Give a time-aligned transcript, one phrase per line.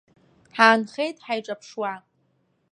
[0.55, 1.93] Ҳаанхеит ҳаиҿаԥшуа.